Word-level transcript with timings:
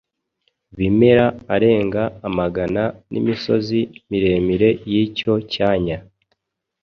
bimera 0.77 1.25
arenga 1.55 2.01
amagana 2.27 2.83
n’imisozi 3.11 3.79
miremire 4.09 4.69
y’icyo 4.91 5.33
cyanya 5.53 5.97